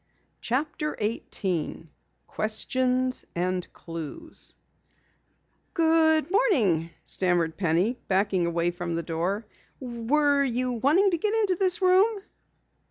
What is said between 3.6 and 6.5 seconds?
CLUES "Good